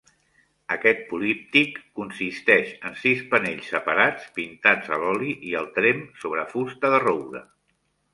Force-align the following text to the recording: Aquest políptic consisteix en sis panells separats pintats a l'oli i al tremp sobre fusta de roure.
Aquest 0.75 1.01
políptic 1.09 1.75
consisteix 1.99 2.71
en 2.89 2.97
sis 3.01 3.21
panells 3.33 3.67
separats 3.73 4.25
pintats 4.39 4.89
a 4.97 4.99
l'oli 5.03 5.29
i 5.51 5.53
al 5.61 5.69
tremp 5.77 6.01
sobre 6.25 6.47
fusta 6.55 6.93
de 6.95 7.03
roure. 7.05 7.43